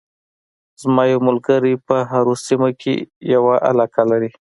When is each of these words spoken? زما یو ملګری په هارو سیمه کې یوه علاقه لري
زما 0.81 1.03
یو 1.13 1.19
ملګری 1.27 1.73
په 1.87 1.95
هارو 2.11 2.33
سیمه 2.47 2.69
کې 2.81 2.93
یوه 3.33 3.55
علاقه 3.69 4.01
لري 4.11 4.31